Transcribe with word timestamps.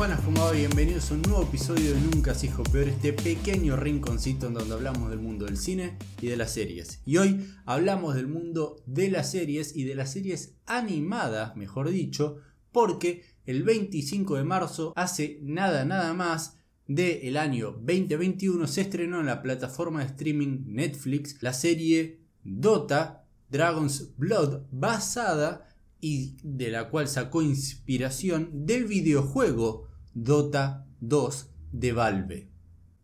Buenas, 0.00 0.22
como 0.22 0.40
va? 0.40 0.52
Bienvenidos 0.52 1.10
a 1.10 1.14
un 1.14 1.20
nuevo 1.20 1.42
episodio 1.42 1.92
de 1.92 2.00
Nunca 2.00 2.34
se 2.34 2.46
hijo 2.46 2.62
peor, 2.62 2.88
este 2.88 3.12
pequeño 3.12 3.76
rinconcito 3.76 4.46
en 4.46 4.54
donde 4.54 4.72
hablamos 4.72 5.10
del 5.10 5.18
mundo 5.18 5.44
del 5.44 5.58
cine 5.58 5.98
y 6.22 6.28
de 6.28 6.38
las 6.38 6.54
series. 6.54 7.02
Y 7.04 7.18
hoy 7.18 7.46
hablamos 7.66 8.14
del 8.14 8.26
mundo 8.26 8.82
de 8.86 9.10
las 9.10 9.30
series 9.30 9.76
y 9.76 9.84
de 9.84 9.94
las 9.94 10.10
series 10.10 10.54
animadas, 10.64 11.54
mejor 11.54 11.90
dicho, 11.90 12.38
porque 12.72 13.24
el 13.44 13.62
25 13.62 14.36
de 14.36 14.44
marzo, 14.44 14.94
hace 14.96 15.38
nada, 15.42 15.84
nada 15.84 16.14
más, 16.14 16.56
del 16.86 17.36
año 17.36 17.72
2021 17.72 18.66
se 18.68 18.80
estrenó 18.80 19.20
en 19.20 19.26
la 19.26 19.42
plataforma 19.42 20.00
de 20.00 20.06
streaming 20.06 20.62
Netflix 20.64 21.42
la 21.42 21.52
serie 21.52 22.22
Dota 22.42 23.26
Dragon's 23.50 24.16
Blood 24.16 24.62
basada 24.70 25.68
y 26.00 26.38
de 26.42 26.70
la 26.70 26.88
cual 26.88 27.06
sacó 27.06 27.42
inspiración 27.42 28.64
del 28.64 28.86
videojuego 28.86 29.89
Dota 30.14 30.86
2 31.00 31.50
de 31.72 31.92
Valve. 31.92 32.48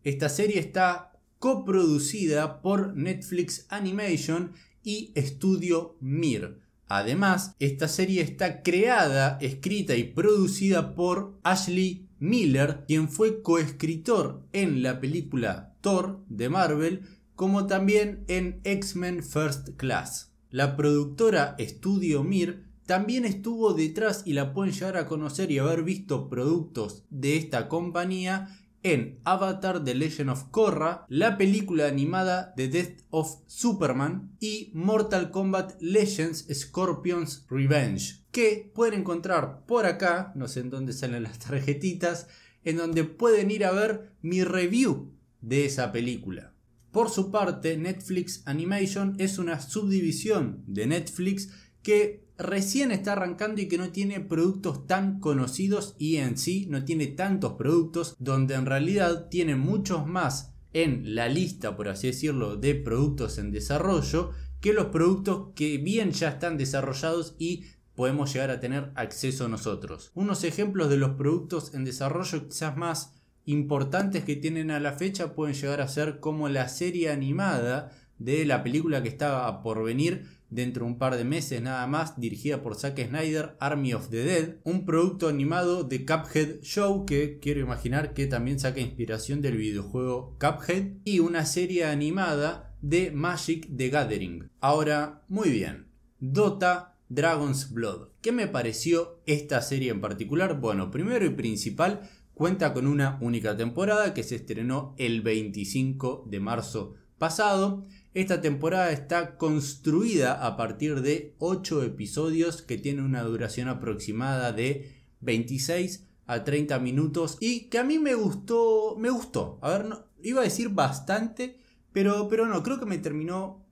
Esta 0.03 0.29
serie 0.29 0.59
está 0.59 1.13
coproducida 1.39 2.61
por 2.61 2.95
Netflix 2.95 3.65
Animation 3.69 4.53
y 4.83 5.13
Studio 5.17 5.97
Mir. 5.99 6.59
Además, 6.87 7.55
esta 7.59 7.87
serie 7.87 8.21
está 8.21 8.61
creada, 8.61 9.37
escrita 9.41 9.95
y 9.95 10.05
producida 10.05 10.95
por 10.95 11.37
Ashley 11.43 12.07
Miller, 12.19 12.85
quien 12.87 13.09
fue 13.09 13.41
coescritor 13.41 14.43
en 14.53 14.81
la 14.81 14.99
película 14.99 15.75
Thor 15.81 16.23
de 16.29 16.49
Marvel, 16.49 17.01
como 17.35 17.67
también 17.67 18.23
en 18.27 18.61
X-Men 18.63 19.23
First 19.23 19.69
Class. 19.77 20.33
La 20.49 20.75
productora 20.75 21.55
Studio 21.59 22.23
Mir 22.23 22.66
también 22.87 23.25
estuvo 23.25 23.73
detrás 23.73 24.23
y 24.25 24.33
la 24.33 24.53
pueden 24.53 24.73
llegar 24.73 24.97
a 24.97 25.05
conocer 25.05 25.51
y 25.51 25.59
haber 25.59 25.83
visto 25.83 26.29
productos 26.29 27.03
de 27.09 27.35
esta 27.35 27.67
compañía 27.67 28.57
en 28.81 29.19
Avatar 29.25 29.83
The 29.83 29.93
Legend 29.93 30.29
of 30.29 30.45
Korra, 30.51 31.05
la 31.09 31.37
película 31.37 31.87
animada 31.87 32.53
The 32.55 32.69
Death 32.69 33.01
of 33.09 33.41
Superman 33.45 34.31
y 34.39 34.71
Mortal 34.73 35.31
Kombat 35.31 35.81
Legends 35.81 36.47
Scorpion's 36.53 37.45
Revenge, 37.49 38.23
que 38.31 38.71
pueden 38.73 39.01
encontrar 39.01 39.65
por 39.65 39.85
acá, 39.85 40.31
no 40.35 40.47
sé 40.47 40.61
en 40.61 40.69
dónde 40.69 40.93
salen 40.93 41.23
las 41.23 41.39
tarjetitas, 41.47 42.27
en 42.63 42.77
donde 42.77 43.03
pueden 43.03 43.51
ir 43.51 43.65
a 43.65 43.71
ver 43.71 44.13
mi 44.21 44.45
review 44.45 45.11
de 45.41 45.65
esa 45.65 45.91
película. 45.91 46.53
Por 46.91 47.09
su 47.09 47.31
parte, 47.31 47.75
Netflix 47.75 48.43
Animation 48.45 49.15
es 49.19 49.39
una 49.39 49.59
subdivisión 49.59 50.63
de 50.67 50.87
Netflix 50.87 51.49
que 51.83 52.26
recién 52.37 52.91
está 52.91 53.13
arrancando 53.13 53.61
y 53.61 53.67
que 53.67 53.77
no 53.77 53.89
tiene 53.89 54.19
productos 54.19 54.87
tan 54.87 55.19
conocidos 55.19 55.95
y 55.97 56.17
en 56.17 56.37
sí 56.37 56.67
no 56.69 56.85
tiene 56.85 57.07
tantos 57.07 57.53
productos 57.53 58.15
donde 58.19 58.55
en 58.55 58.65
realidad 58.65 59.27
tiene 59.29 59.55
muchos 59.55 60.05
más 60.05 60.53
en 60.73 61.15
la 61.15 61.27
lista, 61.27 61.75
por 61.75 61.89
así 61.89 62.07
decirlo, 62.07 62.55
de 62.55 62.75
productos 62.75 63.37
en 63.37 63.51
desarrollo 63.51 64.31
que 64.61 64.73
los 64.73 64.87
productos 64.87 65.49
que 65.55 65.77
bien 65.77 66.11
ya 66.11 66.29
están 66.29 66.57
desarrollados 66.57 67.35
y 67.39 67.65
podemos 67.95 68.31
llegar 68.33 68.51
a 68.51 68.59
tener 68.59 68.91
acceso 68.95 69.47
nosotros. 69.47 70.11
Unos 70.13 70.43
ejemplos 70.43 70.89
de 70.89 70.97
los 70.97 71.11
productos 71.11 71.73
en 71.73 71.83
desarrollo 71.83 72.47
quizás 72.47 72.77
más 72.77 73.13
importantes 73.45 74.23
que 74.23 74.35
tienen 74.35 74.71
a 74.71 74.79
la 74.79 74.93
fecha 74.93 75.33
pueden 75.33 75.55
llegar 75.55 75.81
a 75.81 75.87
ser 75.87 76.19
como 76.19 76.49
la 76.49 76.67
serie 76.67 77.09
animada 77.09 77.91
de 78.19 78.45
la 78.45 78.61
película 78.63 79.01
que 79.01 79.09
estaba 79.09 79.63
por 79.63 79.83
venir 79.83 80.36
dentro 80.49 80.85
de 80.85 80.91
un 80.91 80.97
par 80.97 81.17
de 81.17 81.23
meses 81.23 81.61
nada 81.61 81.85
más, 81.87 82.19
dirigida 82.19 82.61
por 82.61 82.75
Zack 82.75 83.07
Snyder, 83.07 83.55
Army 83.59 83.93
of 83.93 84.09
the 84.09 84.23
Dead, 84.23 84.55
un 84.63 84.85
producto 84.85 85.27
animado 85.27 85.83
de 85.83 86.05
Cuphead 86.05 86.61
Show 86.61 87.05
que 87.05 87.39
quiero 87.39 87.59
imaginar 87.59 88.13
que 88.13 88.27
también 88.27 88.59
saca 88.59 88.79
inspiración 88.79 89.41
del 89.41 89.57
videojuego 89.57 90.37
Cuphead 90.39 90.93
y 91.03 91.19
una 91.19 91.45
serie 91.45 91.85
animada 91.85 92.75
de 92.81 93.11
Magic 93.11 93.67
the 93.75 93.89
Gathering. 93.89 94.49
Ahora, 94.59 95.23
muy 95.27 95.49
bien, 95.49 95.87
Dota 96.19 96.95
Dragon's 97.09 97.71
Blood. 97.71 98.09
¿Qué 98.21 98.31
me 98.31 98.47
pareció 98.47 99.21
esta 99.25 99.61
serie 99.61 99.91
en 99.91 100.01
particular? 100.01 100.59
Bueno, 100.59 100.91
primero 100.91 101.25
y 101.25 101.29
principal, 101.29 102.09
cuenta 102.33 102.73
con 102.73 102.87
una 102.87 103.17
única 103.21 103.55
temporada 103.55 104.13
que 104.13 104.23
se 104.23 104.35
estrenó 104.35 104.93
el 104.97 105.21
25 105.21 106.25
de 106.29 106.39
marzo 106.39 106.95
pasado 107.17 107.85
esta 108.13 108.41
temporada 108.41 108.91
está 108.91 109.37
construida 109.37 110.45
a 110.45 110.57
partir 110.57 111.01
de 111.01 111.35
8 111.37 111.83
episodios 111.83 112.63
que 112.63 112.79
tienen 112.79 113.05
una 113.05 113.21
duración 113.21 113.67
aproximada 113.67 114.51
de 114.53 114.91
26 115.21 116.07
a 116.25 116.43
30 116.43 116.79
minutos 116.79 117.37
y 117.39 117.69
que 117.69 117.77
a 117.77 117.83
mí 117.83 117.99
me 117.99 118.15
gustó, 118.15 118.95
me 118.97 119.11
gustó. 119.11 119.59
A 119.61 119.69
ver, 119.69 119.87
iba 120.23 120.41
a 120.41 120.45
decir 120.45 120.69
bastante, 120.69 121.59
pero, 121.93 122.27
pero 122.27 122.47
no, 122.47 122.63
creo 122.63 122.79
que 122.79 122.87
me 122.87 122.97
terminó 122.97 123.65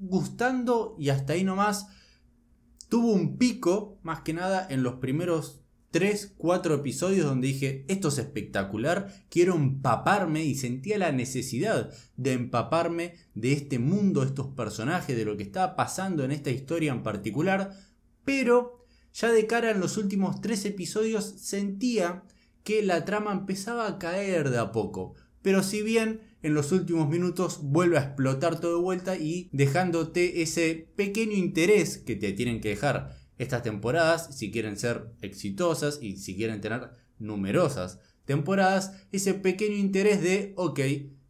gustando 0.00 0.96
y 0.98 1.10
hasta 1.10 1.34
ahí 1.34 1.44
nomás. 1.44 1.86
Tuvo 2.88 3.12
un 3.12 3.38
pico, 3.38 3.98
más 4.02 4.22
que 4.22 4.34
nada, 4.34 4.66
en 4.68 4.82
los 4.82 4.94
primeros 4.94 5.61
3, 5.92 6.34
4 6.38 6.74
episodios 6.74 7.26
donde 7.26 7.48
dije, 7.48 7.84
esto 7.86 8.08
es 8.08 8.18
espectacular, 8.18 9.12
quiero 9.28 9.54
empaparme 9.54 10.42
y 10.42 10.54
sentía 10.54 10.96
la 10.96 11.12
necesidad 11.12 11.92
de 12.16 12.32
empaparme 12.32 13.14
de 13.34 13.52
este 13.52 13.78
mundo, 13.78 14.22
de 14.22 14.28
estos 14.28 14.48
personajes, 14.48 15.14
de 15.14 15.26
lo 15.26 15.36
que 15.36 15.42
estaba 15.42 15.76
pasando 15.76 16.24
en 16.24 16.32
esta 16.32 16.50
historia 16.50 16.92
en 16.92 17.02
particular, 17.02 17.76
pero 18.24 18.86
ya 19.12 19.30
de 19.30 19.46
cara 19.46 19.70
en 19.70 19.80
los 19.80 19.98
últimos 19.98 20.40
3 20.40 20.64
episodios 20.64 21.24
sentía 21.24 22.24
que 22.64 22.82
la 22.82 23.04
trama 23.04 23.32
empezaba 23.32 23.86
a 23.86 23.98
caer 23.98 24.48
de 24.48 24.58
a 24.58 24.72
poco, 24.72 25.14
pero 25.42 25.62
si 25.62 25.82
bien 25.82 26.22
en 26.42 26.54
los 26.54 26.72
últimos 26.72 27.08
minutos 27.08 27.60
vuelve 27.62 27.98
a 27.98 28.02
explotar 28.02 28.58
todo 28.58 28.76
de 28.76 28.82
vuelta 28.82 29.16
y 29.18 29.50
dejándote 29.52 30.40
ese 30.40 30.88
pequeño 30.96 31.34
interés 31.34 31.98
que 31.98 32.16
te 32.16 32.32
tienen 32.32 32.62
que 32.62 32.70
dejar 32.70 33.21
estas 33.38 33.62
temporadas, 33.62 34.36
si 34.36 34.50
quieren 34.50 34.78
ser 34.78 35.12
exitosas 35.20 35.98
y 36.02 36.16
si 36.16 36.36
quieren 36.36 36.60
tener 36.60 36.90
numerosas 37.18 38.00
temporadas, 38.24 38.92
ese 39.12 39.34
pequeño 39.34 39.76
interés 39.76 40.22
de, 40.22 40.52
ok, 40.56 40.80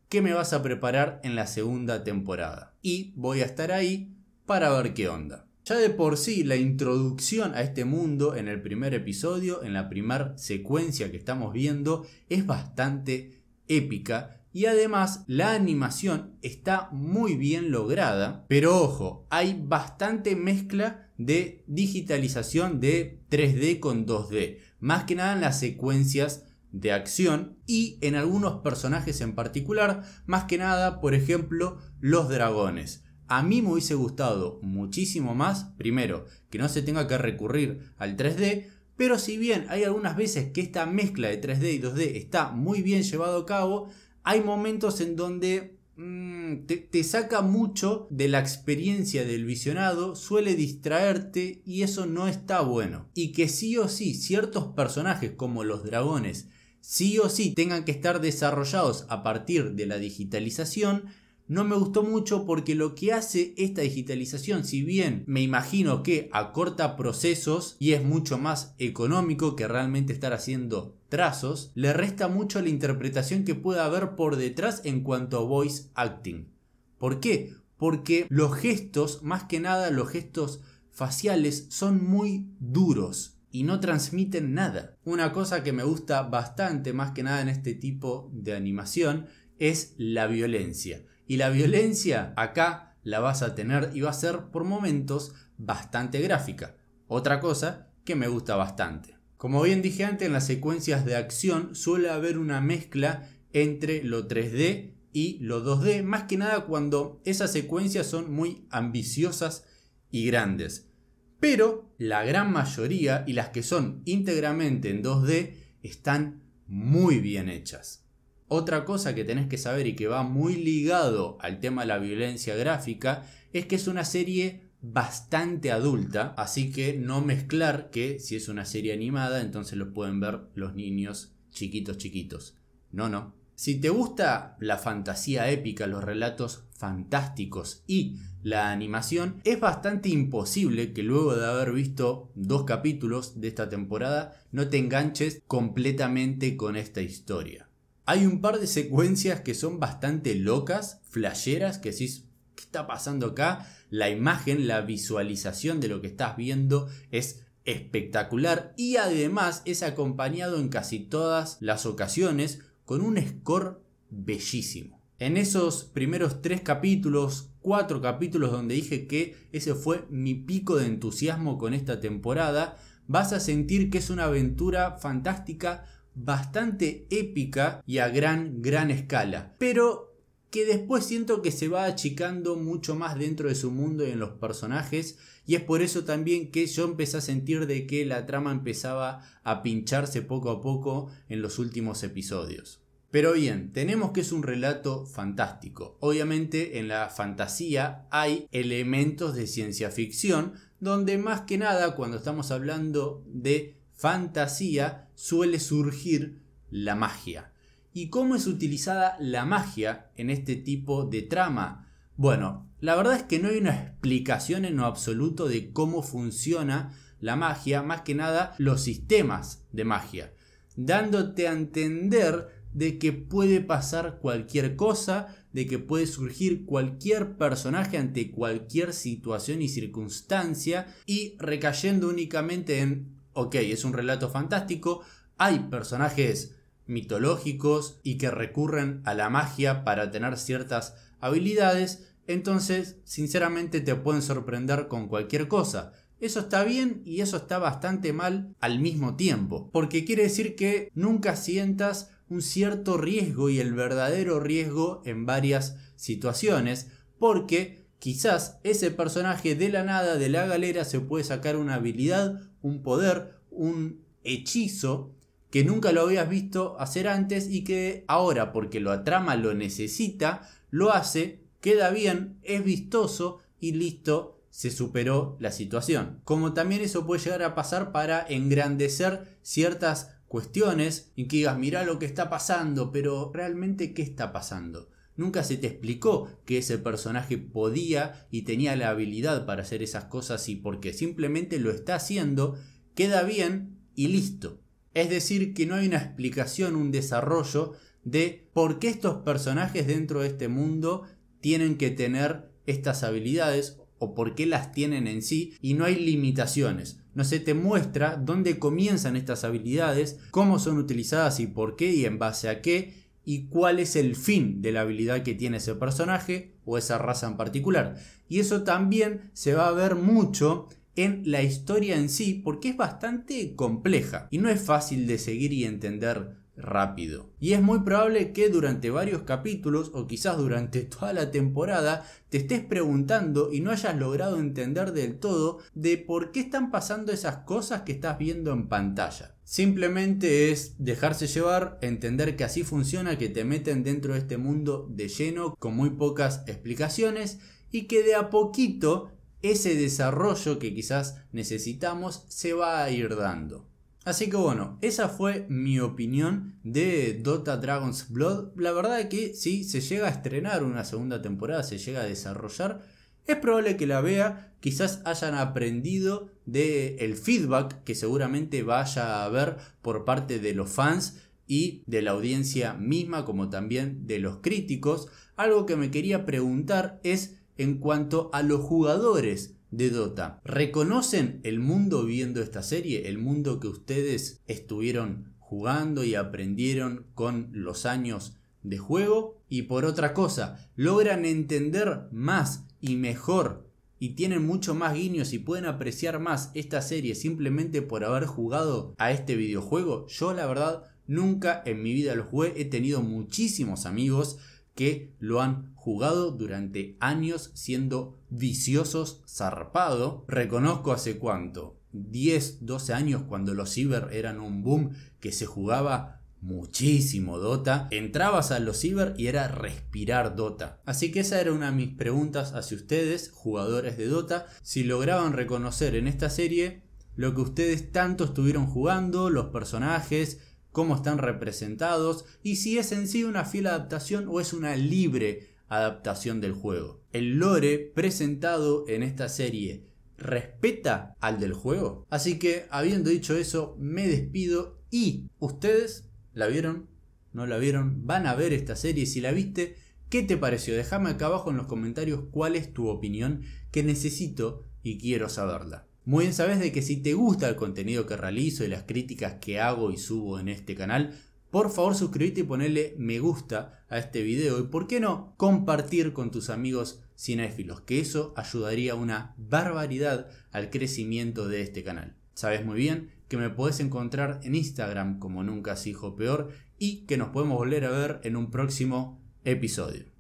¿qué 0.08 0.22
me 0.22 0.34
vas 0.34 0.52
a 0.52 0.62
preparar 0.62 1.20
en 1.24 1.34
la 1.34 1.46
segunda 1.46 2.04
temporada? 2.04 2.76
Y 2.82 3.12
voy 3.16 3.40
a 3.40 3.46
estar 3.46 3.72
ahí 3.72 4.14
para 4.46 4.70
ver 4.70 4.94
qué 4.94 5.08
onda. 5.08 5.46
Ya 5.64 5.76
de 5.76 5.90
por 5.90 6.16
sí, 6.16 6.42
la 6.42 6.56
introducción 6.56 7.54
a 7.54 7.62
este 7.62 7.84
mundo 7.84 8.34
en 8.34 8.48
el 8.48 8.60
primer 8.60 8.94
episodio, 8.94 9.62
en 9.62 9.72
la 9.72 9.88
primera 9.88 10.36
secuencia 10.36 11.10
que 11.10 11.16
estamos 11.16 11.52
viendo, 11.52 12.04
es 12.28 12.46
bastante 12.46 13.42
épica 13.68 14.41
y 14.52 14.66
además 14.66 15.24
la 15.26 15.54
animación 15.54 16.36
está 16.42 16.88
muy 16.92 17.36
bien 17.36 17.70
lograda, 17.70 18.44
pero 18.48 18.80
ojo, 18.82 19.26
hay 19.30 19.60
bastante 19.62 20.36
mezcla 20.36 21.10
de 21.16 21.64
digitalización 21.66 22.80
de 22.80 23.22
3D 23.30 23.80
con 23.80 24.06
2D, 24.06 24.58
más 24.80 25.04
que 25.04 25.14
nada 25.14 25.32
en 25.34 25.40
las 25.40 25.58
secuencias 25.58 26.44
de 26.70 26.92
acción 26.92 27.58
y 27.66 27.98
en 28.00 28.14
algunos 28.14 28.62
personajes 28.62 29.20
en 29.20 29.34
particular, 29.34 30.02
más 30.26 30.44
que 30.44 30.58
nada, 30.58 31.00
por 31.00 31.14
ejemplo, 31.14 31.78
los 32.00 32.28
dragones. 32.28 33.04
A 33.28 33.42
mí 33.42 33.62
me 33.62 33.72
hubiese 33.72 33.94
gustado 33.94 34.58
muchísimo 34.62 35.34
más, 35.34 35.64
primero, 35.76 36.26
que 36.50 36.58
no 36.58 36.68
se 36.68 36.82
tenga 36.82 37.06
que 37.08 37.18
recurrir 37.18 37.92
al 37.96 38.16
3D, 38.16 38.66
pero 38.96 39.18
si 39.18 39.38
bien 39.38 39.66
hay 39.68 39.84
algunas 39.84 40.16
veces 40.16 40.52
que 40.52 40.60
esta 40.60 40.86
mezcla 40.86 41.28
de 41.28 41.40
3D 41.40 41.74
y 41.74 41.80
2D 41.80 42.16
está 42.16 42.50
muy 42.50 42.82
bien 42.82 43.02
llevado 43.02 43.38
a 43.38 43.46
cabo, 43.46 43.88
hay 44.22 44.42
momentos 44.42 45.00
en 45.00 45.16
donde 45.16 45.78
mm, 45.96 46.66
te, 46.66 47.04
saca 47.04 47.42
mucho 47.42 48.06
de 48.10 48.28
la 48.28 48.40
experiencia 48.40 49.24
del 49.24 49.44
visionado, 49.44 50.16
suele 50.16 50.54
distraerte 50.54 51.62
y 51.64 51.82
eso 51.82 52.06
no 52.06 52.28
está 52.28 52.60
bueno. 52.60 53.08
Y 53.14 53.32
que 53.32 53.48
sí 53.48 53.76
o 53.78 53.88
sí 53.88 54.14
ciertos 54.14 54.68
personajes 54.74 55.32
como 55.32 55.64
los 55.64 55.84
dragones 55.84 56.48
sí 56.82 57.18
o 57.18 57.30
sí 57.30 57.54
tengan 57.54 57.84
que 57.84 57.92
estar 57.92 58.20
desarrollados 58.20 59.06
a 59.08 59.22
partir 59.22 59.72
de 59.72 59.86
la 59.86 59.96
digitalización, 59.96 61.04
no 61.48 61.64
me 61.64 61.76
gustó 61.76 62.02
mucho 62.02 62.44
porque 62.44 62.74
lo 62.74 62.94
que 62.94 63.12
hace 63.12 63.54
esta 63.56 63.82
digitalización, 63.82 64.64
si 64.64 64.82
bien 64.82 65.24
me 65.26 65.40
imagino 65.40 66.02
que 66.02 66.28
acorta 66.32 66.96
procesos 66.96 67.76
y 67.78 67.92
es 67.92 68.04
mucho 68.04 68.36
más 68.36 68.74
económico 68.78 69.56
que 69.56 69.68
realmente 69.68 70.12
estar 70.12 70.32
haciendo 70.32 70.96
trazos, 71.12 71.72
le 71.74 71.92
resta 71.92 72.26
mucho 72.26 72.62
la 72.62 72.70
interpretación 72.70 73.44
que 73.44 73.54
pueda 73.54 73.84
haber 73.84 74.16
por 74.16 74.36
detrás 74.36 74.80
en 74.84 75.02
cuanto 75.02 75.36
a 75.36 75.42
voice 75.42 75.90
acting. 75.94 76.48
¿Por 76.96 77.20
qué? 77.20 77.52
Porque 77.76 78.26
los 78.30 78.54
gestos, 78.54 79.22
más 79.22 79.44
que 79.44 79.60
nada 79.60 79.90
los 79.90 80.08
gestos 80.08 80.62
faciales, 80.90 81.66
son 81.68 82.02
muy 82.02 82.48
duros 82.60 83.36
y 83.50 83.64
no 83.64 83.78
transmiten 83.78 84.54
nada. 84.54 84.96
Una 85.04 85.34
cosa 85.34 85.62
que 85.62 85.74
me 85.74 85.82
gusta 85.84 86.22
bastante, 86.22 86.94
más 86.94 87.10
que 87.10 87.24
nada 87.24 87.42
en 87.42 87.50
este 87.50 87.74
tipo 87.74 88.30
de 88.32 88.56
animación, 88.56 89.26
es 89.58 89.92
la 89.98 90.26
violencia. 90.26 91.04
Y 91.26 91.36
la 91.36 91.50
violencia 91.50 92.32
acá 92.38 92.96
la 93.02 93.20
vas 93.20 93.42
a 93.42 93.54
tener 93.54 93.90
y 93.92 94.00
va 94.00 94.08
a 94.08 94.14
ser 94.14 94.46
por 94.50 94.64
momentos 94.64 95.34
bastante 95.58 96.22
gráfica. 96.22 96.76
Otra 97.06 97.38
cosa 97.38 97.88
que 98.02 98.16
me 98.16 98.28
gusta 98.28 98.56
bastante. 98.56 99.11
Como 99.42 99.60
bien 99.62 99.82
dije 99.82 100.04
antes, 100.04 100.28
en 100.28 100.34
las 100.34 100.46
secuencias 100.46 101.04
de 101.04 101.16
acción 101.16 101.74
suele 101.74 102.10
haber 102.10 102.38
una 102.38 102.60
mezcla 102.60 103.28
entre 103.52 104.04
lo 104.04 104.28
3D 104.28 104.92
y 105.12 105.38
lo 105.40 105.64
2D, 105.64 106.04
más 106.04 106.22
que 106.28 106.36
nada 106.36 106.64
cuando 106.64 107.20
esas 107.24 107.50
secuencias 107.50 108.06
son 108.06 108.32
muy 108.32 108.68
ambiciosas 108.70 109.64
y 110.12 110.26
grandes. 110.26 110.92
Pero 111.40 111.92
la 111.98 112.24
gran 112.24 112.52
mayoría 112.52 113.24
y 113.26 113.32
las 113.32 113.48
que 113.48 113.64
son 113.64 114.02
íntegramente 114.04 114.90
en 114.90 115.02
2D 115.02 115.54
están 115.82 116.44
muy 116.68 117.18
bien 117.18 117.48
hechas. 117.48 118.06
Otra 118.46 118.84
cosa 118.84 119.12
que 119.12 119.24
tenés 119.24 119.48
que 119.48 119.58
saber 119.58 119.88
y 119.88 119.96
que 119.96 120.06
va 120.06 120.22
muy 120.22 120.54
ligado 120.54 121.36
al 121.40 121.58
tema 121.58 121.82
de 121.82 121.88
la 121.88 121.98
violencia 121.98 122.54
gráfica 122.54 123.28
es 123.52 123.66
que 123.66 123.74
es 123.74 123.88
una 123.88 124.04
serie 124.04 124.70
bastante 124.82 125.70
adulta, 125.70 126.34
así 126.36 126.72
que 126.72 126.98
no 126.98 127.22
mezclar 127.22 127.90
que 127.90 128.18
si 128.18 128.36
es 128.36 128.48
una 128.48 128.64
serie 128.64 128.92
animada 128.92 129.40
entonces 129.40 129.78
lo 129.78 129.92
pueden 129.94 130.20
ver 130.20 130.40
los 130.54 130.74
niños 130.74 131.32
chiquitos 131.50 131.98
chiquitos. 131.98 132.56
No, 132.90 133.08
no. 133.08 133.34
Si 133.54 133.76
te 133.76 133.90
gusta 133.90 134.56
la 134.58 134.76
fantasía 134.76 135.50
épica, 135.50 135.86
los 135.86 136.02
relatos 136.02 136.64
fantásticos 136.72 137.84
y 137.86 138.18
la 138.42 138.72
animación, 138.72 139.40
es 139.44 139.60
bastante 139.60 140.08
imposible 140.08 140.92
que 140.92 141.04
luego 141.04 141.36
de 141.36 141.46
haber 141.46 141.72
visto 141.72 142.32
dos 142.34 142.64
capítulos 142.64 143.40
de 143.40 143.48
esta 143.48 143.68
temporada 143.68 144.42
no 144.50 144.68
te 144.68 144.78
enganches 144.78 145.42
completamente 145.46 146.56
con 146.56 146.74
esta 146.74 147.02
historia. 147.02 147.68
Hay 148.04 148.26
un 148.26 148.40
par 148.40 148.58
de 148.58 148.66
secuencias 148.66 149.42
que 149.42 149.54
son 149.54 149.78
bastante 149.78 150.34
locas, 150.34 151.00
flasheras, 151.04 151.78
que 151.78 151.92
decís, 151.92 152.24
¿qué 152.24 152.31
está 152.72 152.86
pasando 152.86 153.26
acá? 153.26 153.68
La 153.90 154.08
imagen, 154.08 154.66
la 154.66 154.80
visualización 154.80 155.78
de 155.78 155.88
lo 155.88 156.00
que 156.00 156.06
estás 156.06 156.38
viendo 156.38 156.88
es 157.10 157.44
espectacular 157.66 158.72
y 158.78 158.96
además 158.96 159.60
es 159.66 159.82
acompañado 159.82 160.58
en 160.58 160.70
casi 160.70 160.98
todas 160.98 161.58
las 161.60 161.84
ocasiones 161.84 162.60
con 162.86 163.02
un 163.02 163.18
score 163.18 163.82
bellísimo. 164.08 165.02
En 165.18 165.36
esos 165.36 165.84
primeros 165.84 166.40
tres 166.40 166.62
capítulos, 166.62 167.50
cuatro 167.60 168.00
capítulos 168.00 168.50
donde 168.50 168.74
dije 168.74 169.06
que 169.06 169.36
ese 169.52 169.74
fue 169.74 170.06
mi 170.08 170.34
pico 170.34 170.76
de 170.76 170.86
entusiasmo 170.86 171.58
con 171.58 171.74
esta 171.74 172.00
temporada, 172.00 172.78
vas 173.06 173.34
a 173.34 173.40
sentir 173.40 173.90
que 173.90 173.98
es 173.98 174.08
una 174.08 174.24
aventura 174.24 174.96
fantástica, 174.96 175.84
bastante 176.14 177.06
épica 177.10 177.82
y 177.86 177.98
a 177.98 178.08
gran, 178.08 178.62
gran 178.62 178.90
escala. 178.90 179.54
Pero 179.58 180.11
que 180.52 180.66
después 180.66 181.06
siento 181.06 181.40
que 181.40 181.50
se 181.50 181.68
va 181.68 181.86
achicando 181.86 182.56
mucho 182.56 182.94
más 182.94 183.18
dentro 183.18 183.48
de 183.48 183.54
su 183.54 183.70
mundo 183.70 184.06
y 184.06 184.10
en 184.10 184.20
los 184.20 184.32
personajes 184.32 185.16
y 185.46 185.54
es 185.54 185.62
por 185.62 185.80
eso 185.80 186.04
también 186.04 186.50
que 186.50 186.66
yo 186.66 186.84
empecé 186.84 187.16
a 187.16 187.22
sentir 187.22 187.66
de 187.66 187.86
que 187.86 188.04
la 188.04 188.26
trama 188.26 188.52
empezaba 188.52 189.26
a 189.44 189.62
pincharse 189.62 190.20
poco 190.20 190.50
a 190.50 190.60
poco 190.60 191.10
en 191.30 191.40
los 191.40 191.58
últimos 191.58 192.02
episodios. 192.04 192.80
Pero 193.10 193.32
bien, 193.32 193.72
tenemos 193.72 194.12
que 194.12 194.20
es 194.20 194.30
un 194.30 194.42
relato 194.42 195.06
fantástico. 195.06 195.96
Obviamente 196.00 196.78
en 196.78 196.86
la 196.86 197.08
fantasía 197.08 198.06
hay 198.10 198.46
elementos 198.52 199.34
de 199.34 199.46
ciencia 199.46 199.90
ficción, 199.90 200.52
donde 200.80 201.16
más 201.16 201.42
que 201.42 201.56
nada 201.56 201.96
cuando 201.96 202.18
estamos 202.18 202.50
hablando 202.50 203.24
de 203.26 203.78
fantasía 203.94 205.08
suele 205.14 205.60
surgir 205.60 206.42
la 206.70 206.94
magia. 206.94 207.51
¿Y 207.94 208.08
cómo 208.08 208.36
es 208.36 208.46
utilizada 208.46 209.16
la 209.20 209.44
magia 209.44 210.10
en 210.16 210.30
este 210.30 210.56
tipo 210.56 211.04
de 211.04 211.20
trama? 211.20 211.88
Bueno, 212.16 212.70
la 212.80 212.96
verdad 212.96 213.16
es 213.16 213.22
que 213.24 213.38
no 213.38 213.48
hay 213.48 213.58
una 213.58 213.82
explicación 213.82 214.64
en 214.64 214.76
lo 214.76 214.86
absoluto 214.86 215.46
de 215.46 215.72
cómo 215.72 216.02
funciona 216.02 216.98
la 217.20 217.36
magia, 217.36 217.82
más 217.82 218.00
que 218.00 218.14
nada 218.14 218.54
los 218.56 218.80
sistemas 218.80 219.66
de 219.72 219.84
magia, 219.84 220.32
dándote 220.74 221.48
a 221.48 221.52
entender 221.52 222.48
de 222.72 222.98
que 222.98 223.12
puede 223.12 223.60
pasar 223.60 224.18
cualquier 224.20 224.74
cosa, 224.74 225.36
de 225.52 225.66
que 225.66 225.78
puede 225.78 226.06
surgir 226.06 226.64
cualquier 226.64 227.36
personaje 227.36 227.98
ante 227.98 228.30
cualquier 228.30 228.94
situación 228.94 229.60
y 229.60 229.68
circunstancia 229.68 230.86
y 231.04 231.36
recayendo 231.38 232.08
únicamente 232.08 232.80
en, 232.80 233.18
ok, 233.34 233.56
es 233.56 233.84
un 233.84 233.92
relato 233.92 234.30
fantástico, 234.30 235.02
hay 235.36 235.58
personajes 235.70 236.56
mitológicos 236.86 238.00
y 238.02 238.18
que 238.18 238.30
recurren 238.30 239.02
a 239.04 239.14
la 239.14 239.30
magia 239.30 239.84
para 239.84 240.10
tener 240.10 240.36
ciertas 240.38 240.94
habilidades, 241.20 242.12
entonces 242.26 242.96
sinceramente 243.04 243.80
te 243.80 243.94
pueden 243.94 244.22
sorprender 244.22 244.88
con 244.88 245.08
cualquier 245.08 245.48
cosa. 245.48 245.92
Eso 246.20 246.40
está 246.40 246.62
bien 246.62 247.02
y 247.04 247.20
eso 247.20 247.36
está 247.36 247.58
bastante 247.58 248.12
mal 248.12 248.54
al 248.60 248.78
mismo 248.78 249.16
tiempo, 249.16 249.70
porque 249.72 250.04
quiere 250.04 250.22
decir 250.22 250.54
que 250.54 250.88
nunca 250.94 251.34
sientas 251.34 252.10
un 252.28 252.42
cierto 252.42 252.96
riesgo 252.96 253.50
y 253.50 253.58
el 253.58 253.74
verdadero 253.74 254.38
riesgo 254.38 255.02
en 255.04 255.26
varias 255.26 255.76
situaciones, 255.96 256.88
porque 257.18 257.86
quizás 257.98 258.58
ese 258.62 258.90
personaje 258.90 259.54
de 259.54 259.68
la 259.68 259.84
nada, 259.84 260.16
de 260.16 260.28
la 260.28 260.46
galera, 260.46 260.84
se 260.84 261.00
puede 261.00 261.24
sacar 261.24 261.56
una 261.56 261.74
habilidad, 261.74 262.40
un 262.62 262.82
poder, 262.82 263.40
un 263.50 264.04
hechizo 264.24 265.14
que 265.52 265.64
nunca 265.64 265.92
lo 265.92 266.00
habías 266.00 266.30
visto 266.30 266.80
hacer 266.80 267.06
antes 267.06 267.46
y 267.50 267.62
que 267.62 268.06
ahora, 268.08 268.52
porque 268.54 268.80
la 268.80 269.04
trama 269.04 269.36
lo 269.36 269.52
necesita, 269.52 270.48
lo 270.70 270.94
hace, 270.94 271.42
queda 271.60 271.90
bien, 271.90 272.38
es 272.42 272.64
vistoso 272.64 273.40
y 273.60 273.72
listo, 273.72 274.40
se 274.48 274.70
superó 274.70 275.36
la 275.40 275.52
situación. 275.52 276.22
Como 276.24 276.54
también 276.54 276.80
eso 276.80 277.06
puede 277.06 277.22
llegar 277.22 277.42
a 277.42 277.54
pasar 277.54 277.92
para 277.92 278.26
engrandecer 278.26 279.36
ciertas 279.42 280.14
cuestiones 280.26 281.12
y 281.16 281.28
que 281.28 281.36
digas, 281.36 281.58
mira 281.58 281.84
lo 281.84 281.98
que 281.98 282.06
está 282.06 282.30
pasando, 282.30 282.90
pero 282.90 283.30
realmente 283.34 283.92
¿qué 283.92 284.00
está 284.00 284.32
pasando? 284.32 284.88
Nunca 285.16 285.44
se 285.44 285.58
te 285.58 285.66
explicó 285.66 286.30
que 286.46 286.56
ese 286.58 286.78
personaje 286.78 287.36
podía 287.36 288.26
y 288.30 288.42
tenía 288.42 288.74
la 288.74 288.88
habilidad 288.88 289.44
para 289.44 289.64
hacer 289.64 289.82
esas 289.82 290.06
cosas 290.06 290.48
y 290.48 290.56
porque 290.56 290.94
simplemente 290.94 291.58
lo 291.58 291.70
está 291.70 291.96
haciendo, 291.96 292.56
queda 292.94 293.22
bien 293.22 293.76
y 293.94 294.08
listo. 294.08 294.61
Es 294.94 295.08
decir, 295.08 295.54
que 295.54 295.66
no 295.66 295.74
hay 295.74 295.86
una 295.86 295.98
explicación, 295.98 296.76
un 296.76 296.90
desarrollo 296.90 297.72
de 298.04 298.48
por 298.52 298.78
qué 298.78 298.88
estos 298.88 299.22
personajes 299.22 299.86
dentro 299.86 300.20
de 300.20 300.28
este 300.28 300.48
mundo 300.48 301.02
tienen 301.40 301.76
que 301.76 301.90
tener 301.90 302.50
estas 302.66 303.02
habilidades 303.02 303.78
o 303.98 304.14
por 304.14 304.34
qué 304.34 304.46
las 304.46 304.72
tienen 304.72 305.06
en 305.06 305.22
sí 305.22 305.56
y 305.60 305.74
no 305.74 305.84
hay 305.84 305.96
limitaciones. 305.96 307.00
No 307.14 307.24
se 307.24 307.40
te 307.40 307.54
muestra 307.54 308.16
dónde 308.16 308.58
comienzan 308.58 309.16
estas 309.16 309.44
habilidades, 309.44 310.18
cómo 310.30 310.58
son 310.58 310.78
utilizadas 310.78 311.40
y 311.40 311.46
por 311.46 311.76
qué 311.76 311.92
y 311.92 312.04
en 312.04 312.18
base 312.18 312.48
a 312.48 312.62
qué 312.62 313.02
y 313.24 313.46
cuál 313.46 313.78
es 313.78 313.94
el 313.96 314.16
fin 314.16 314.62
de 314.62 314.72
la 314.72 314.80
habilidad 314.80 315.22
que 315.22 315.34
tiene 315.34 315.58
ese 315.58 315.74
personaje 315.74 316.54
o 316.64 316.78
esa 316.78 316.98
raza 316.98 317.28
en 317.28 317.36
particular. 317.36 317.96
Y 318.28 318.40
eso 318.40 318.62
también 318.64 319.30
se 319.34 319.54
va 319.54 319.68
a 319.68 319.72
ver 319.72 319.94
mucho 319.94 320.68
en 320.96 321.22
la 321.24 321.42
historia 321.42 321.96
en 321.96 322.08
sí 322.08 322.40
porque 322.44 322.70
es 322.70 322.76
bastante 322.76 323.54
compleja 323.54 324.28
y 324.30 324.38
no 324.38 324.48
es 324.48 324.60
fácil 324.60 325.06
de 325.06 325.18
seguir 325.18 325.52
y 325.52 325.64
entender 325.64 326.42
rápido. 326.56 327.30
Y 327.40 327.52
es 327.52 327.62
muy 327.62 327.80
probable 327.80 328.32
que 328.32 328.48
durante 328.48 328.90
varios 328.90 329.22
capítulos 329.22 329.90
o 329.94 330.06
quizás 330.06 330.36
durante 330.36 330.82
toda 330.82 331.12
la 331.12 331.30
temporada 331.30 332.04
te 332.28 332.38
estés 332.38 332.64
preguntando 332.64 333.52
y 333.52 333.60
no 333.60 333.70
hayas 333.70 333.96
logrado 333.96 334.38
entender 334.38 334.92
del 334.92 335.18
todo 335.18 335.58
de 335.74 335.98
por 335.98 336.32
qué 336.32 336.40
están 336.40 336.70
pasando 336.70 337.12
esas 337.12 337.38
cosas 337.38 337.82
que 337.82 337.92
estás 337.92 338.18
viendo 338.18 338.52
en 338.52 338.68
pantalla. 338.68 339.34
Simplemente 339.44 340.50
es 340.50 340.76
dejarse 340.78 341.26
llevar, 341.26 341.78
entender 341.82 342.36
que 342.36 342.44
así 342.44 342.62
funciona, 342.62 343.18
que 343.18 343.28
te 343.28 343.44
meten 343.44 343.82
dentro 343.82 344.14
de 344.14 344.20
este 344.20 344.38
mundo 344.38 344.86
de 344.90 345.08
lleno 345.08 345.54
con 345.58 345.76
muy 345.76 345.90
pocas 345.90 346.42
explicaciones 346.46 347.38
y 347.70 347.86
que 347.86 348.02
de 348.02 348.14
a 348.14 348.30
poquito 348.30 349.10
ese 349.42 349.74
desarrollo 349.74 350.58
que 350.58 350.74
quizás 350.74 351.16
necesitamos 351.32 352.24
se 352.28 352.52
va 352.52 352.82
a 352.82 352.90
ir 352.90 353.16
dando. 353.16 353.68
Así 354.04 354.28
que 354.28 354.36
bueno, 354.36 354.78
esa 354.80 355.08
fue 355.08 355.46
mi 355.48 355.78
opinión 355.78 356.56
de 356.64 357.20
Dota 357.22 357.56
Dragon's 357.56 358.10
Blood. 358.10 358.50
La 358.56 358.72
verdad 358.72 358.98
es 359.00 359.06
que 359.06 359.34
si 359.34 359.62
se 359.62 359.80
llega 359.80 360.08
a 360.08 360.10
estrenar 360.10 360.64
una 360.64 360.84
segunda 360.84 361.22
temporada, 361.22 361.62
se 361.62 361.78
llega 361.78 362.00
a 362.00 362.06
desarrollar, 362.06 362.82
es 363.26 363.36
probable 363.36 363.76
que 363.76 363.86
la 363.86 364.00
vea, 364.00 364.52
quizás 364.58 365.00
hayan 365.04 365.34
aprendido 365.34 366.30
del 366.44 366.96
el 366.98 367.16
feedback 367.16 367.84
que 367.84 367.94
seguramente 367.94 368.64
vaya 368.64 369.20
a 369.20 369.24
haber 369.24 369.58
por 369.80 370.04
parte 370.04 370.40
de 370.40 370.54
los 370.54 370.70
fans 370.70 371.20
y 371.46 371.84
de 371.86 372.02
la 372.02 372.12
audiencia 372.12 372.74
misma 372.74 373.24
como 373.24 373.48
también 373.50 374.06
de 374.08 374.18
los 374.18 374.38
críticos. 374.38 375.06
Algo 375.36 375.66
que 375.66 375.76
me 375.76 375.92
quería 375.92 376.26
preguntar 376.26 376.98
es 377.04 377.36
en 377.62 377.78
cuanto 377.78 378.28
a 378.32 378.42
los 378.42 378.60
jugadores 378.60 379.54
de 379.70 379.90
Dota. 379.90 380.40
¿Reconocen 380.44 381.40
el 381.44 381.60
mundo 381.60 382.04
viendo 382.04 382.42
esta 382.42 382.62
serie? 382.62 383.08
¿El 383.08 383.18
mundo 383.18 383.60
que 383.60 383.68
ustedes 383.68 384.42
estuvieron 384.46 385.34
jugando 385.38 386.02
y 386.02 386.14
aprendieron 386.16 387.06
con 387.14 387.50
los 387.52 387.86
años 387.86 388.36
de 388.62 388.78
juego? 388.78 389.40
Y 389.48 389.62
por 389.62 389.84
otra 389.84 390.12
cosa, 390.12 390.70
¿logran 390.74 391.24
entender 391.24 392.08
más 392.10 392.66
y 392.80 392.96
mejor 392.96 393.70
y 394.00 394.10
tienen 394.16 394.44
mucho 394.44 394.74
más 394.74 394.94
guiños 394.94 395.32
y 395.32 395.38
pueden 395.38 395.64
apreciar 395.64 396.18
más 396.18 396.50
esta 396.54 396.82
serie 396.82 397.14
simplemente 397.14 397.82
por 397.82 398.04
haber 398.04 398.26
jugado 398.26 398.96
a 398.98 399.12
este 399.12 399.36
videojuego, 399.36 400.08
yo 400.08 400.34
la 400.34 400.46
verdad 400.46 400.82
nunca 401.06 401.62
en 401.64 401.84
mi 401.84 401.92
vida 401.92 402.16
lo 402.16 402.24
jugué, 402.24 402.54
he 402.56 402.64
tenido 402.64 403.02
muchísimos 403.02 403.86
amigos 403.86 404.38
que 404.74 405.12
lo 405.18 405.40
han 405.40 405.74
jugado 405.74 406.30
durante 406.30 406.96
años 407.00 407.50
siendo 407.54 408.18
viciosos 408.30 409.22
zarpado. 409.28 410.24
Reconozco 410.28 410.92
hace 410.92 411.18
cuánto, 411.18 411.76
10, 411.92 412.64
12 412.64 412.94
años 412.94 413.22
cuando 413.28 413.54
los 413.54 413.70
ciber 413.70 414.08
eran 414.12 414.40
un 414.40 414.62
boom 414.62 414.90
que 415.20 415.32
se 415.32 415.46
jugaba 415.46 416.20
muchísimo 416.40 417.38
Dota. 417.38 417.88
Entrabas 417.90 418.50
a 418.50 418.58
los 418.58 418.78
ciber 418.78 419.14
y 419.16 419.28
era 419.28 419.48
respirar 419.48 420.36
Dota. 420.36 420.80
Así 420.84 421.12
que 421.12 421.20
esa 421.20 421.40
era 421.40 421.52
una 421.52 421.70
de 421.70 421.76
mis 421.76 421.94
preguntas 421.94 422.52
hacia 422.54 422.76
ustedes, 422.76 423.30
jugadores 423.30 423.96
de 423.96 424.06
Dota, 424.06 424.46
si 424.62 424.84
lograban 424.84 425.32
reconocer 425.32 425.94
en 425.94 426.08
esta 426.08 426.28
serie 426.30 426.82
lo 427.14 427.34
que 427.34 427.42
ustedes 427.42 427.92
tanto 427.92 428.24
estuvieron 428.24 428.66
jugando, 428.66 429.30
los 429.30 429.46
personajes, 429.46 430.40
cómo 430.72 430.96
están 430.96 431.18
representados 431.18 432.24
y 432.42 432.56
si 432.56 432.78
es 432.78 432.90
en 432.92 433.06
sí 433.06 433.24
una 433.24 433.44
fiel 433.44 433.68
adaptación 433.68 434.26
o 434.28 434.40
es 434.40 434.52
una 434.52 434.74
libre 434.74 435.50
adaptación 435.68 436.40
del 436.40 436.52
juego. 436.52 437.02
El 437.12 437.38
lore 437.38 437.78
presentado 437.78 438.84
en 438.88 439.02
esta 439.02 439.28
serie 439.28 439.86
respeta 440.18 441.16
al 441.20 441.40
del 441.40 441.52
juego. 441.52 442.06
Así 442.10 442.38
que 442.38 442.66
habiendo 442.70 443.10
dicho 443.10 443.36
eso, 443.36 443.76
me 443.78 444.06
despido 444.06 444.82
y 444.90 445.28
ustedes 445.38 446.10
la 446.32 446.46
vieron, 446.46 446.88
no 447.32 447.46
la 447.46 447.58
vieron, 447.58 448.06
van 448.06 448.26
a 448.26 448.34
ver 448.34 448.52
esta 448.52 448.76
serie. 448.76 449.06
Si 449.06 449.20
la 449.20 449.32
viste, 449.32 449.76
¿qué 450.08 450.22
te 450.22 450.36
pareció? 450.36 450.76
Déjame 450.76 451.10
acá 451.10 451.26
abajo 451.26 451.50
en 451.50 451.56
los 451.56 451.66
comentarios 451.66 452.24
cuál 452.30 452.56
es 452.56 452.72
tu 452.72 452.88
opinión 452.88 453.42
que 453.70 453.82
necesito 453.82 454.64
y 454.82 454.98
quiero 454.98 455.28
saberla. 455.28 455.86
Muy 456.04 456.24
bien 456.24 456.34
sabes 456.34 456.58
de 456.58 456.72
que 456.72 456.82
si 456.82 456.96
te 456.96 457.14
gusta 457.14 457.48
el 457.48 457.54
contenido 457.54 458.06
que 458.06 458.16
realizo 458.16 458.64
y 458.64 458.68
las 458.68 458.82
críticas 458.82 459.34
que 459.40 459.60
hago 459.60 459.92
y 459.92 459.98
subo 459.98 460.40
en 460.40 460.48
este 460.48 460.74
canal, 460.74 461.16
por 461.50 461.70
favor 461.70 461.94
suscríbete 461.94 462.40
y 462.40 462.44
ponele 462.44 462.96
me 462.98 463.20
gusta 463.20 463.84
a 463.88 463.98
este 463.98 464.22
video 464.22 464.58
y 464.58 464.64
por 464.64 464.88
qué 464.88 464.98
no 464.98 465.34
compartir 465.36 466.12
con 466.12 466.32
tus 466.32 466.50
amigos 466.50 467.02
cinéfilos, 467.16 467.82
que 467.82 468.00
eso 468.00 468.34
ayudaría 468.36 468.96
una 468.96 469.34
barbaridad 469.36 470.26
al 470.50 470.70
crecimiento 470.70 471.46
de 471.46 471.60
este 471.60 471.84
canal. 471.84 472.16
Sabes 472.34 472.64
muy 472.64 472.78
bien 472.78 473.10
que 473.28 473.36
me 473.36 473.50
puedes 473.50 473.78
encontrar 473.78 474.40
en 474.42 474.56
Instagram 474.56 475.20
como 475.20 475.44
nunca 475.44 475.76
hijo 475.86 476.16
peor 476.16 476.50
y 476.78 477.06
que 477.06 477.16
nos 477.16 477.28
podemos 477.28 477.58
volver 477.58 477.84
a 477.84 477.90
ver 477.90 478.20
en 478.24 478.36
un 478.36 478.50
próximo 478.50 479.20
episodio. 479.44 480.11